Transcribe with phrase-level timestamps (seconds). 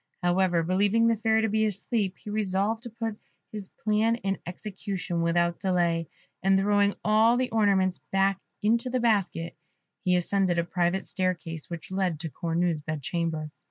[0.23, 5.21] However, believing the Fairy to be asleep, he resolved to put his plan in execution
[5.21, 6.07] without delay,
[6.41, 9.55] and throwing all the ornaments back into the basket,
[10.03, 13.51] he ascended a private staircase which led to Cornue's bed chamber.